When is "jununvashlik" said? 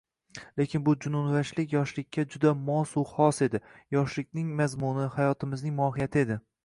1.03-1.75